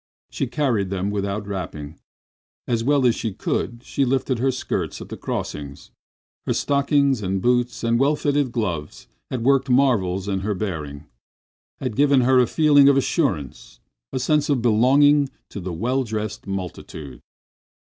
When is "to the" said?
15.51-15.71